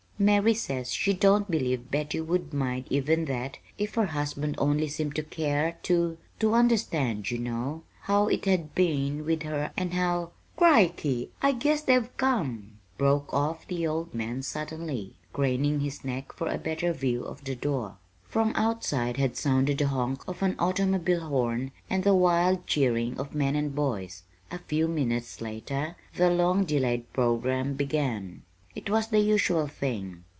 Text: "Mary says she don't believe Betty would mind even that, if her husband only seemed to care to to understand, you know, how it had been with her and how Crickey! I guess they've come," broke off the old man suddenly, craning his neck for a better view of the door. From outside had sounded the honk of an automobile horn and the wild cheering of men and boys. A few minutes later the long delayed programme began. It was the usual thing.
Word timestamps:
"Mary 0.21 0.53
says 0.53 0.93
she 0.93 1.13
don't 1.13 1.49
believe 1.49 1.89
Betty 1.89 2.21
would 2.21 2.53
mind 2.53 2.85
even 2.91 3.25
that, 3.25 3.57
if 3.79 3.95
her 3.95 4.05
husband 4.05 4.53
only 4.59 4.87
seemed 4.87 5.15
to 5.15 5.23
care 5.23 5.79
to 5.81 6.15
to 6.39 6.53
understand, 6.53 7.31
you 7.31 7.39
know, 7.39 7.81
how 8.01 8.27
it 8.27 8.45
had 8.45 8.75
been 8.75 9.25
with 9.25 9.41
her 9.41 9.71
and 9.75 9.95
how 9.95 10.29
Crickey! 10.57 11.31
I 11.41 11.53
guess 11.53 11.81
they've 11.81 12.15
come," 12.17 12.73
broke 12.99 13.33
off 13.33 13.65
the 13.67 13.87
old 13.87 14.13
man 14.13 14.43
suddenly, 14.43 15.15
craning 15.33 15.79
his 15.79 16.03
neck 16.05 16.31
for 16.33 16.49
a 16.49 16.59
better 16.59 16.93
view 16.93 17.23
of 17.23 17.43
the 17.45 17.55
door. 17.55 17.97
From 18.27 18.53
outside 18.55 19.17
had 19.17 19.35
sounded 19.35 19.79
the 19.79 19.87
honk 19.87 20.21
of 20.29 20.43
an 20.43 20.55
automobile 20.59 21.21
horn 21.21 21.71
and 21.89 22.03
the 22.03 22.13
wild 22.13 22.67
cheering 22.67 23.19
of 23.19 23.33
men 23.33 23.55
and 23.55 23.73
boys. 23.73 24.21
A 24.51 24.59
few 24.59 24.87
minutes 24.87 25.41
later 25.41 25.95
the 26.13 26.29
long 26.29 26.63
delayed 26.63 27.11
programme 27.11 27.73
began. 27.73 28.43
It 28.73 28.89
was 28.89 29.07
the 29.09 29.19
usual 29.19 29.67
thing. 29.67 30.23